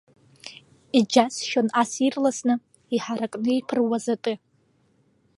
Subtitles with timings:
[0.97, 2.53] Иџьасшьон ас ирласны,
[2.95, 4.33] иҳаракны иԥыруаз аты.